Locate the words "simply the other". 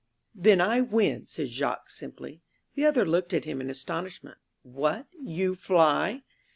1.91-3.05